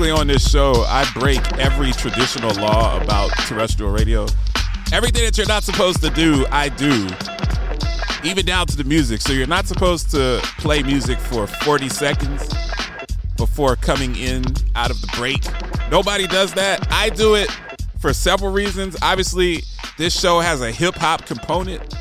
[0.00, 4.26] basically, on this show, I break every traditional law about terrestrial radio.
[4.92, 7.06] Everything that you're not supposed to do, I do,
[8.24, 9.20] even down to the music.
[9.20, 12.48] So you're not supposed to play music for 40 seconds
[13.36, 14.42] before coming in
[14.74, 15.44] out of the break.
[15.90, 16.90] Nobody does that.
[16.90, 17.50] I do it
[17.98, 18.96] for several reasons.
[19.02, 19.64] Obviously,
[19.98, 21.94] this show has a hip hop component.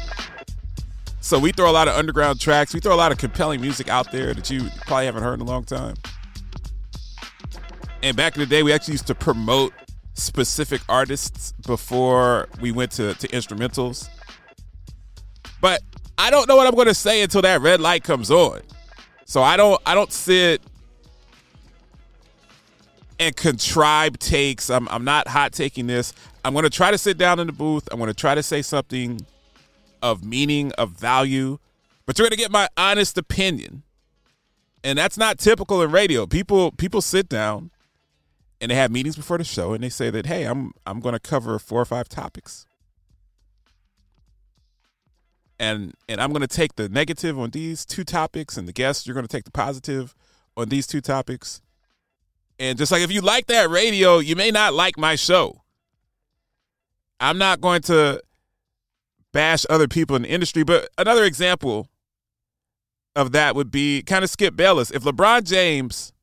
[1.19, 2.73] So we throw a lot of underground tracks.
[2.73, 5.41] We throw a lot of compelling music out there that you probably haven't heard in
[5.41, 5.95] a long time.
[8.01, 9.73] And back in the day, we actually used to promote
[10.13, 14.09] specific artists before we went to, to instrumentals.
[15.61, 15.81] But
[16.17, 18.61] I don't know what I'm going to say until that red light comes on.
[19.25, 20.61] So I don't I don't sit
[23.19, 24.69] and contrive takes.
[24.69, 26.13] I'm I'm not hot taking this.
[26.43, 27.87] I'm going to try to sit down in the booth.
[27.91, 29.21] I'm going to try to say something
[30.01, 31.59] of meaning, of value,
[32.05, 33.83] but you're going to get my honest opinion.
[34.83, 36.25] And that's not typical in radio.
[36.25, 37.71] People people sit down
[38.61, 41.13] and they have meetings before the show and they say that hey i'm i'm going
[41.13, 42.65] to cover four or five topics.
[45.59, 49.05] And and i'm going to take the negative on these two topics and the guests
[49.05, 50.15] you're going to take the positive
[50.57, 51.61] on these two topics.
[52.57, 55.61] And just like if you like that radio you may not like my show.
[57.21, 58.23] I'm not going to
[59.33, 61.87] bash other people in the industry but another example
[63.15, 64.91] of that would be kind of skip bayless.
[64.91, 66.13] If lebron james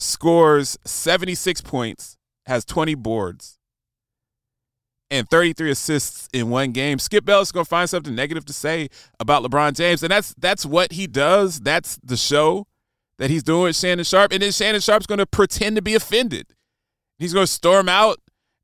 [0.00, 2.16] scores 76 points,
[2.46, 3.58] has 20 boards,
[5.10, 6.98] and 33 assists in one game.
[6.98, 8.88] Skip Bayless is gonna find something negative to say
[9.18, 11.60] about LeBron James, and that's that's what he does.
[11.60, 12.66] That's the show
[13.18, 16.46] that he's doing with Shannon Sharpe, and then Shannon Sharpe's gonna pretend to be offended.
[17.18, 18.18] He's gonna storm out.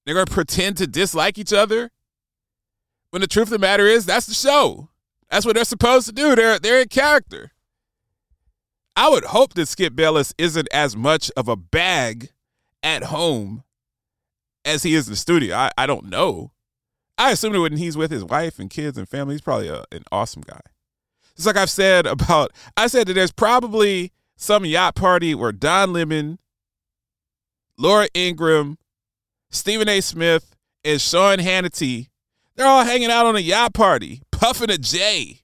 [0.05, 1.91] They're gonna pretend to dislike each other.
[3.11, 4.89] When the truth of the matter is, that's the show.
[5.31, 6.35] That's what they're supposed to do.
[6.35, 7.53] They're they're in character.
[8.97, 12.31] I would hope that Skip Bayless isn't as much of a bag
[12.83, 13.63] at home
[14.65, 15.55] as he is in the studio.
[15.55, 16.53] I, I don't know.
[17.19, 19.85] I assume that when he's with his wife and kids and family, he's probably a,
[19.93, 20.61] an awesome guy.
[21.35, 25.93] It's like I've said about, I said that there's probably some yacht party where Don
[25.93, 26.39] Lemon,
[27.77, 28.79] Laura Ingraham,
[29.51, 30.01] Stephen A.
[30.01, 32.09] Smith, and Sean Hannity,
[32.55, 35.43] they're all hanging out on a yacht party, puffing a J.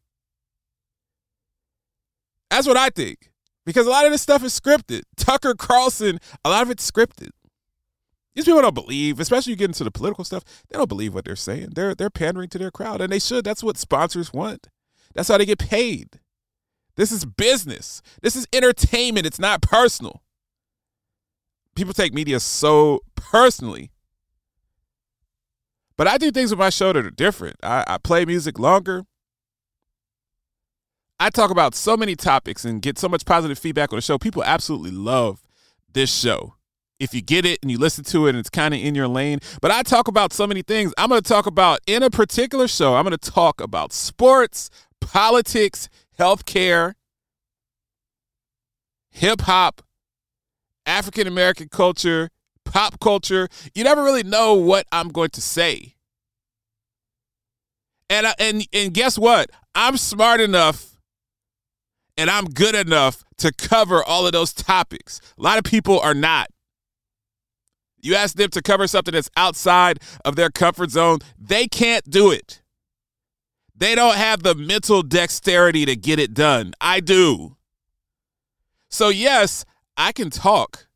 [2.50, 3.31] That's what I think
[3.64, 5.02] because a lot of this stuff is scripted.
[5.16, 7.30] Tucker Carlson, a lot of it's scripted.
[8.34, 11.24] These people don't believe, especially you get into the political stuff, they don't believe what
[11.24, 11.70] they're saying.
[11.74, 13.44] They're they're pandering to their crowd, and they should.
[13.44, 14.68] That's what sponsors want.
[15.14, 16.20] That's how they get paid.
[16.96, 18.02] This is business.
[18.22, 19.26] This is entertainment.
[19.26, 20.22] It's not personal.
[21.74, 23.90] People take media so personally.
[25.96, 27.56] But I do things with my show that are different.
[27.62, 29.04] I, I play music longer.
[31.22, 34.18] I talk about so many topics and get so much positive feedback on the show.
[34.18, 35.40] People absolutely love
[35.92, 36.56] this show.
[36.98, 39.06] If you get it and you listen to it and it's kind of in your
[39.06, 39.38] lane.
[39.60, 40.92] But I talk about so many things.
[40.98, 44.68] I'm going to talk about in a particular show, I'm going to talk about sports,
[45.00, 45.88] politics,
[46.18, 46.94] healthcare,
[49.08, 49.80] hip hop,
[50.86, 52.30] African American culture,
[52.64, 53.46] pop culture.
[53.76, 55.94] You never really know what I'm going to say.
[58.10, 59.50] And and and guess what?
[59.76, 60.91] I'm smart enough
[62.16, 65.20] and I'm good enough to cover all of those topics.
[65.38, 66.48] A lot of people are not.
[68.00, 72.30] You ask them to cover something that's outside of their comfort zone, they can't do
[72.30, 72.62] it.
[73.74, 76.74] They don't have the mental dexterity to get it done.
[76.80, 77.56] I do.
[78.90, 79.64] So, yes,
[79.96, 80.86] I can talk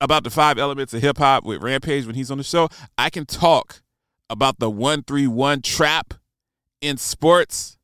[0.00, 2.68] about the five elements of hip hop with Rampage when he's on the show.
[2.96, 3.82] I can talk
[4.30, 6.14] about the 131 trap
[6.80, 7.77] in sports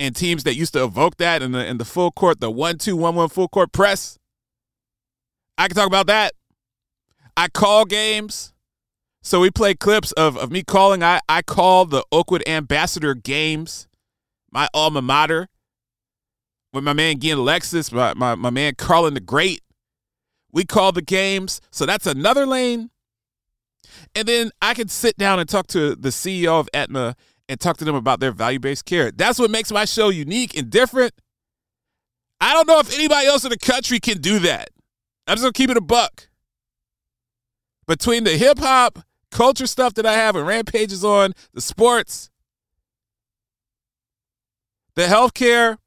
[0.00, 2.78] and teams that used to evoke that in the in the full court, the one
[2.78, 4.18] two one one full court press.
[5.58, 6.32] I can talk about that.
[7.36, 8.52] I call games.
[9.22, 11.02] So we play clips of, of me calling.
[11.02, 13.86] I, I call the Oakwood Ambassador games,
[14.50, 15.48] my alma mater,
[16.72, 19.60] with my man Glenn Alexis, my, my, my man Carlin the Great.
[20.50, 21.60] We call the games.
[21.70, 22.90] So that's another lane.
[24.14, 27.14] And then I can sit down and talk to the CEO of Aetna
[27.50, 29.10] and talk to them about their value based care.
[29.10, 31.12] That's what makes my show unique and different.
[32.40, 34.70] I don't know if anybody else in the country can do that.
[35.26, 36.28] I'm just gonna keep it a buck.
[37.88, 39.00] Between the hip hop
[39.32, 42.30] culture stuff that I have and rampages on, the sports,
[44.94, 45.78] the healthcare,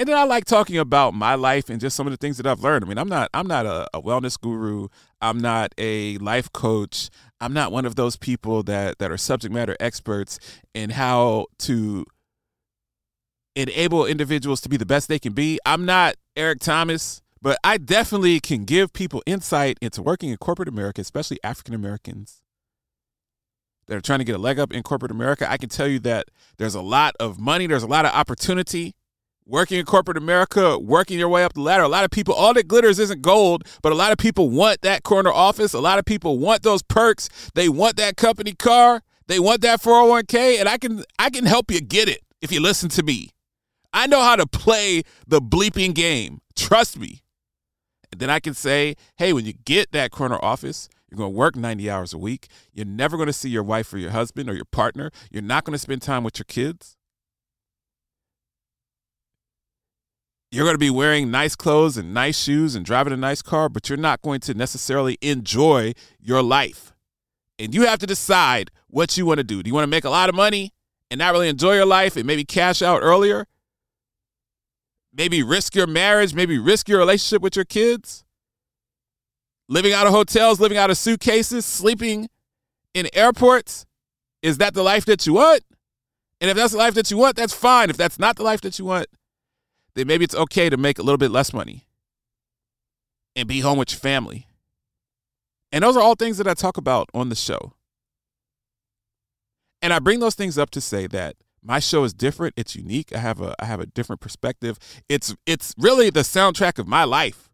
[0.00, 2.46] and then I like talking about my life and just some of the things that
[2.46, 2.86] I've learned.
[2.86, 4.88] I mean, I'm not I'm not a, a wellness guru.
[5.20, 7.10] I'm not a life coach.
[7.38, 10.38] I'm not one of those people that that are subject matter experts
[10.72, 12.06] in how to
[13.54, 15.58] enable individuals to be the best they can be.
[15.66, 20.68] I'm not Eric Thomas, but I definitely can give people insight into working in corporate
[20.68, 22.40] America, especially African Americans
[23.86, 25.50] that are trying to get a leg up in corporate America.
[25.50, 28.94] I can tell you that there's a lot of money, there's a lot of opportunity
[29.50, 31.82] working in corporate America, working your way up the ladder.
[31.82, 34.80] A lot of people, all that glitters isn't gold, but a lot of people want
[34.82, 35.74] that corner office.
[35.74, 37.28] A lot of people want those perks.
[37.54, 39.02] They want that company car.
[39.26, 42.60] They want that 401k, and I can I can help you get it if you
[42.60, 43.30] listen to me.
[43.92, 46.40] I know how to play the bleeping game.
[46.56, 47.22] Trust me.
[48.12, 51.36] And then I can say, hey, when you get that corner office, you're going to
[51.36, 52.48] work 90 hours a week.
[52.72, 55.10] You're never going to see your wife or your husband or your partner.
[55.30, 56.96] You're not going to spend time with your kids.
[60.50, 63.68] You're going to be wearing nice clothes and nice shoes and driving a nice car,
[63.68, 66.92] but you're not going to necessarily enjoy your life.
[67.58, 69.62] And you have to decide what you want to do.
[69.62, 70.72] Do you want to make a lot of money
[71.10, 73.46] and not really enjoy your life and maybe cash out earlier?
[75.12, 78.24] Maybe risk your marriage, maybe risk your relationship with your kids?
[79.70, 82.28] living out of hotels, living out of suitcases, sleeping
[82.92, 83.86] in airports?
[84.42, 85.62] Is that the life that you want?
[86.40, 87.88] And if that's the life that you want, that's fine.
[87.88, 89.06] If that's not the life that you want,
[89.94, 91.86] then maybe it's okay to make a little bit less money
[93.36, 94.46] and be home with your family.
[95.72, 97.74] And those are all things that I talk about on the show.
[99.82, 103.14] And I bring those things up to say that my show is different, it's unique.
[103.14, 104.78] I have a I have a different perspective.
[105.08, 107.50] It's it's really the soundtrack of my life.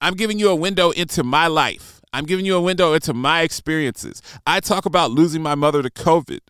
[0.00, 2.00] I'm giving you a window into my life.
[2.12, 4.22] I'm giving you a window into my experiences.
[4.46, 6.40] I talk about losing my mother to COVID.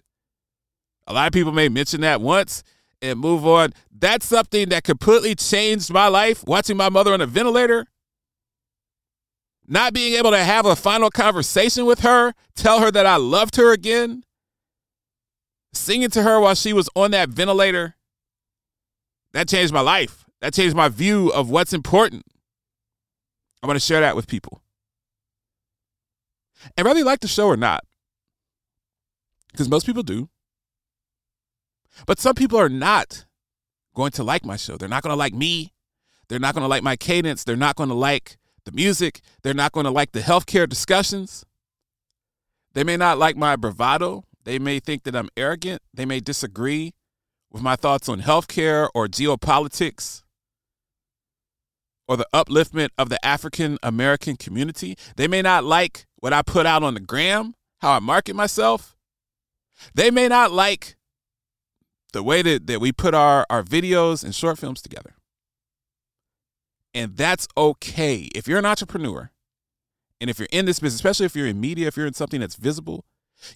[1.06, 2.62] A lot of people may mention that once
[3.02, 3.72] and move on.
[3.90, 6.44] That's something that completely changed my life.
[6.46, 7.86] Watching my mother on a ventilator,
[9.66, 13.56] not being able to have a final conversation with her, tell her that I loved
[13.56, 14.24] her again,
[15.72, 17.96] singing to her while she was on that ventilator.
[19.32, 20.24] That changed my life.
[20.40, 22.24] That changed my view of what's important.
[23.62, 24.62] I want to share that with people.
[26.76, 27.84] And whether you like the show or not,
[29.52, 30.28] because most people do,
[32.04, 33.24] but some people are not
[33.94, 34.76] going to like my show.
[34.76, 35.72] They're not going to like me.
[36.28, 37.44] They're not going to like my cadence.
[37.44, 39.20] They're not going to like the music.
[39.42, 41.44] They're not going to like the healthcare discussions.
[42.74, 44.24] They may not like my bravado.
[44.44, 45.82] They may think that I'm arrogant.
[45.94, 46.94] They may disagree
[47.50, 50.22] with my thoughts on healthcare or geopolitics
[52.08, 54.96] or the upliftment of the African American community.
[55.16, 58.96] They may not like what I put out on the gram, how I market myself.
[59.94, 60.96] They may not like
[62.12, 65.14] the way that, that we put our, our videos and short films together.
[66.94, 68.28] And that's okay.
[68.34, 69.30] If you're an entrepreneur
[70.20, 72.40] and if you're in this business, especially if you're in media, if you're in something
[72.40, 73.04] that's visible,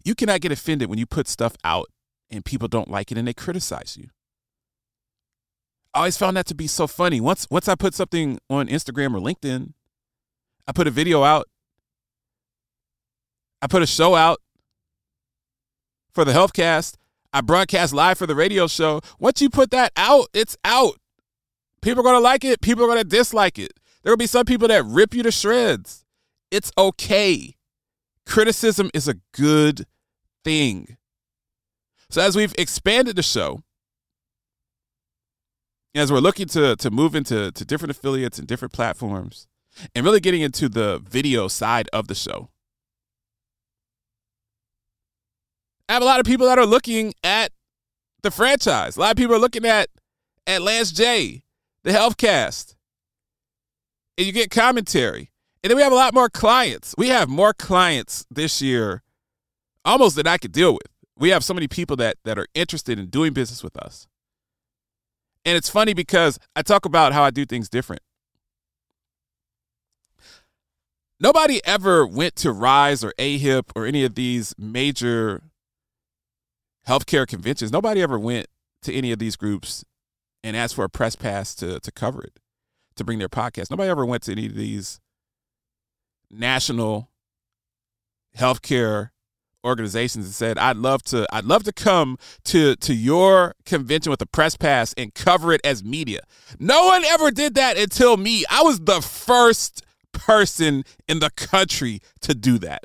[0.04, 1.88] you cannot get offended when you put stuff out
[2.30, 4.08] and people don't like it and they criticize you.
[5.94, 7.20] I always found that to be so funny.
[7.20, 9.72] Once once I put something on Instagram or LinkedIn,
[10.66, 11.48] I put a video out.
[13.60, 14.38] I put a show out
[16.12, 16.94] for the Healthcast.
[17.32, 19.00] I broadcast live for the radio show.
[19.18, 20.98] Once you put that out, it's out.
[21.80, 22.60] People are going to like it.
[22.60, 23.72] People are going to dislike it.
[24.02, 26.04] There will be some people that rip you to shreds.
[26.50, 27.56] It's okay.
[28.26, 29.86] Criticism is a good
[30.44, 30.96] thing.
[32.10, 33.62] So, as we've expanded the show,
[35.94, 39.46] as we're looking to to move into to different affiliates and different platforms
[39.94, 42.50] and really getting into the video side of the show.
[45.90, 47.50] I have a lot of people that are looking at
[48.22, 48.96] the franchise.
[48.96, 49.88] A lot of people are looking at
[50.46, 51.42] at Lance J,
[51.82, 52.76] the Healthcast.
[54.16, 55.32] And you get commentary.
[55.64, 56.94] And then we have a lot more clients.
[56.96, 59.02] We have more clients this year
[59.84, 60.86] almost than I could deal with.
[61.18, 64.06] We have so many people that that are interested in doing business with us.
[65.44, 68.02] And it's funny because I talk about how I do things different.
[71.18, 75.49] Nobody ever went to Rise or AHIP or any of these major
[76.90, 77.70] healthcare conventions.
[77.70, 78.48] Nobody ever went
[78.82, 79.84] to any of these groups
[80.42, 82.40] and asked for a press pass to, to cover it,
[82.96, 83.70] to bring their podcast.
[83.70, 85.00] Nobody ever went to any of these
[86.30, 87.10] national
[88.36, 89.10] healthcare
[89.62, 91.26] organizations and said, "I'd love to.
[91.32, 95.60] I'd love to come to to your convention with a press pass and cover it
[95.62, 96.22] as media."
[96.58, 98.44] No one ever did that until me.
[98.50, 99.82] I was the first
[100.12, 102.84] person in the country to do that.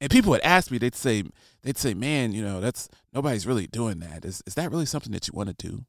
[0.00, 1.24] And people would ask me, they'd say,
[1.64, 4.24] they'd say, man, you know, that's nobody's really doing that.
[4.24, 5.84] Is is that really something that you want to do?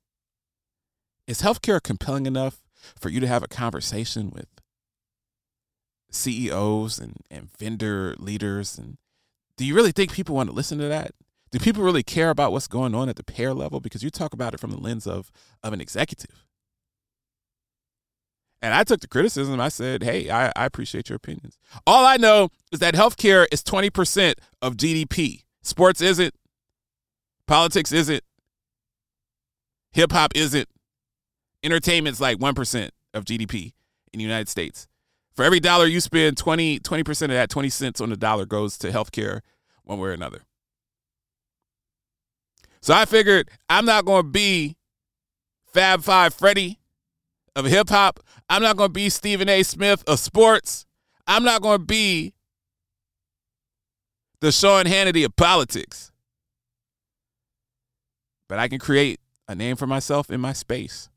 [1.27, 2.63] Is healthcare compelling enough
[2.99, 4.47] for you to have a conversation with
[6.11, 8.77] CEOs and, and vendor leaders?
[8.77, 8.97] And
[9.57, 11.11] do you really think people want to listen to that?
[11.51, 13.79] Do people really care about what's going on at the payer level?
[13.79, 15.31] Because you talk about it from the lens of,
[15.63, 16.45] of an executive.
[18.61, 19.59] And I took the criticism.
[19.59, 21.57] I said, hey, I, I appreciate your opinions.
[21.85, 25.44] All I know is that healthcare is 20% of GDP.
[25.65, 26.33] Sports isn't.
[27.47, 28.23] Politics isn't.
[29.93, 30.69] Hip hop isn't.
[31.63, 33.73] Entertainment's like 1% of GDP
[34.13, 34.87] in the United States.
[35.35, 38.77] For every dollar you spend, 20, 20% of that, 20 cents on the dollar goes
[38.77, 39.41] to healthcare
[39.83, 40.43] one way or another.
[42.81, 44.77] So I figured I'm not going to be
[45.73, 46.79] Fab Five Freddy
[47.55, 48.19] of hip hop.
[48.49, 49.63] I'm not going to be Stephen A.
[49.63, 50.85] Smith of sports.
[51.25, 52.35] I'm not going to be
[54.41, 56.11] the Sean Hannity of politics.
[58.47, 61.09] But I can create a name for myself in my space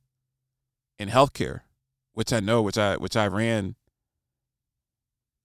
[0.99, 1.61] in healthcare,
[2.15, 3.75] which I know, which I which I ran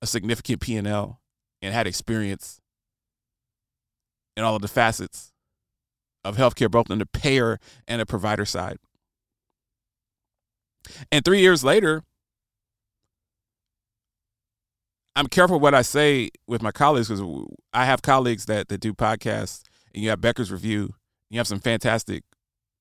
[0.01, 1.19] a significant P and L
[1.61, 2.59] and had experience
[4.35, 5.31] in all of the facets
[6.23, 8.77] of healthcare, both on the payer and the provider side.
[11.11, 12.03] And three years later,
[15.15, 17.24] I'm careful what I say with my colleagues because
[17.74, 19.62] I have colleagues that, that do podcasts,
[19.93, 20.96] and you have Becker's Review,
[21.29, 22.24] you have some fantastic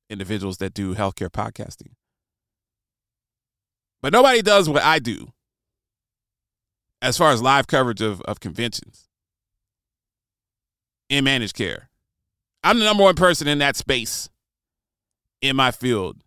[0.08, 1.92] individuals that do healthcare podcasting.
[4.00, 5.32] But nobody does what I do
[7.00, 9.08] as far as live coverage of, of conventions
[11.08, 11.88] in managed care.
[12.64, 14.28] I'm the number one person in that space
[15.40, 16.22] in my field.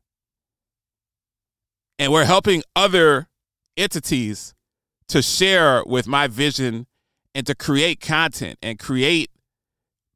[1.99, 3.27] And we're helping other
[3.77, 4.54] entities
[5.09, 6.87] to share with my vision
[7.33, 9.29] and to create content and create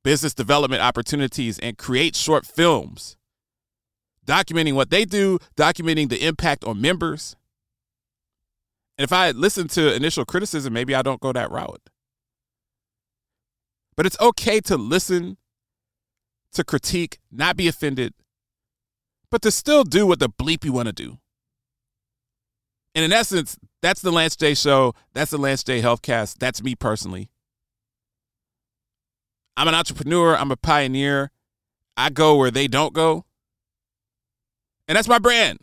[0.03, 3.17] business development opportunities and create short films
[4.25, 7.35] documenting what they do, documenting the impact on members,
[8.99, 11.89] and if I listen to initial criticism, maybe I don't go that route.
[13.95, 15.37] But it's okay to listen,
[16.51, 18.13] to critique, not be offended,
[19.31, 21.17] but to still do what the bleep you want to do.
[22.93, 24.93] And in essence, that's the Lance J show.
[25.13, 26.37] That's the Lance J Healthcast.
[26.39, 27.29] That's me personally.
[29.57, 30.35] I'm an entrepreneur.
[30.35, 31.31] I'm a pioneer.
[31.97, 33.25] I go where they don't go.
[34.87, 35.59] And that's my brand.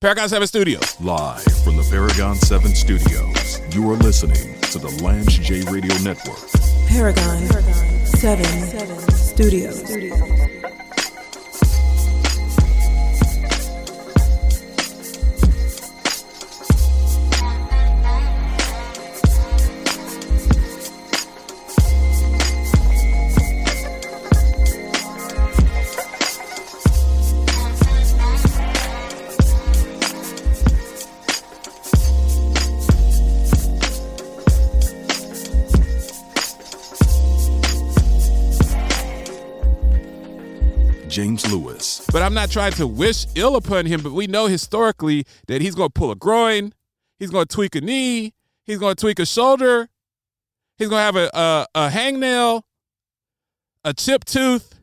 [0.00, 1.00] Paragon 7 Studios.
[1.00, 6.38] Live from the Paragon 7 Studios, you are listening to the Lance J Radio Network.
[6.88, 7.46] Paragon,
[8.06, 10.61] 7, 7 Studios.
[41.12, 42.06] James Lewis.
[42.10, 45.74] But I'm not trying to wish ill upon him, but we know historically that he's
[45.74, 46.72] going to pull a groin,
[47.18, 48.32] he's going to tweak a knee,
[48.64, 49.90] he's going to tweak a shoulder,
[50.78, 52.62] he's going to have a, a, a hangnail,
[53.84, 54.80] a chipped tooth,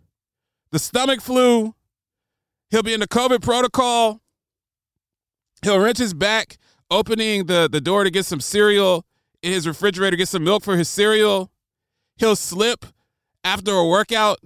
[0.71, 1.73] the stomach flu.
[2.69, 4.21] He'll be in the COVID protocol.
[5.63, 6.59] He'll wrench his back,
[6.91, 9.03] opening the, the door to get some cereal
[9.41, 11.49] in his refrigerator, get some milk for his cereal.
[12.17, 12.85] He'll slip
[13.43, 14.37] after a workout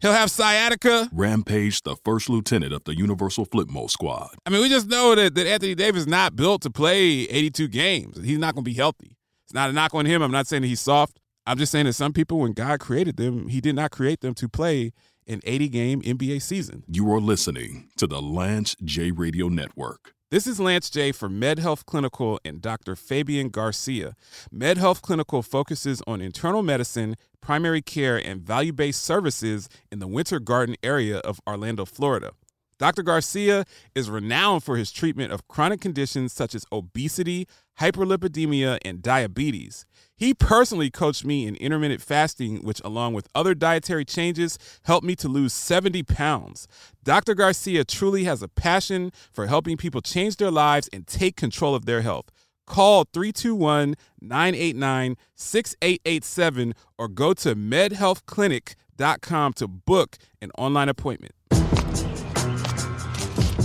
[0.00, 1.10] He'll have sciatica.
[1.12, 4.30] Rampage, the first lieutenant of the Universal Flipmo Squad.
[4.46, 7.68] I mean, we just know that, that Anthony Davis is not built to play 82
[7.68, 8.16] games.
[8.22, 9.18] He's not going to be healthy.
[9.44, 10.22] It's not a knock on him.
[10.22, 11.20] I'm not saying that he's soft.
[11.46, 14.32] I'm just saying that some people, when God created them, he did not create them
[14.34, 14.92] to play
[15.26, 16.82] an 80 game NBA season.
[16.88, 20.14] You are listening to the Lance J Radio Network.
[20.30, 22.94] This is Lance J for MedHealth Clinical and Dr.
[22.94, 24.14] Fabian Garcia.
[24.54, 30.38] MedHealth Clinical focuses on internal medicine, primary care, and value based services in the Winter
[30.38, 32.30] Garden area of Orlando, Florida.
[32.78, 33.02] Dr.
[33.02, 33.64] Garcia
[33.96, 37.48] is renowned for his treatment of chronic conditions such as obesity,
[37.80, 39.86] hyperlipidemia, and diabetes.
[40.14, 45.16] He personally coached me in intermittent fasting, which, along with other dietary changes, helped me
[45.16, 46.68] to lose 70 pounds.
[47.02, 47.34] Dr.
[47.34, 51.86] Garcia truly has a passion for helping people change their lives and take control of
[51.86, 52.26] their health.
[52.66, 61.32] Call 321 989 6887 or go to medhealthclinic.com to book an online appointment.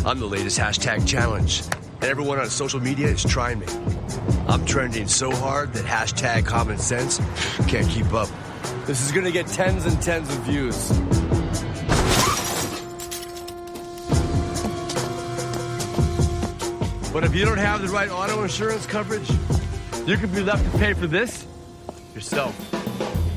[0.06, 1.64] I'm the latest hashtag challenge
[1.96, 3.68] and everyone on social media is trying me.
[4.48, 7.20] I'm trending so hard that hashtag common sense
[7.68, 8.30] can't keep up.
[8.86, 10.92] This is gonna get tens and tens of views.
[17.12, 19.30] But if you don't have the right auto insurance coverage,
[20.06, 21.48] you could be left to pay for this
[22.14, 22.54] yourself.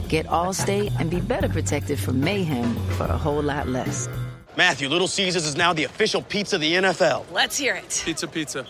[0.08, 4.08] Get Allstate and be better protected from mayhem for a whole lot less.
[4.58, 7.24] Matthew, Little Caesars is now the official pizza of the NFL.
[7.30, 8.02] Let's hear it.
[8.04, 8.66] Pizza, pizza.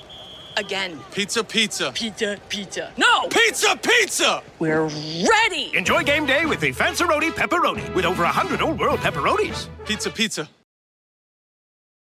[0.59, 1.01] Again.
[1.13, 1.93] Pizza, pizza.
[1.93, 2.93] Pizza, pizza.
[2.99, 3.27] No!
[3.29, 4.43] Pizza, pizza!
[4.59, 5.75] We're ready!
[5.75, 9.69] Enjoy game day with the Fanceroni Pepperoni with over 100 Old World pepperonis.
[9.87, 10.47] Pizza, pizza.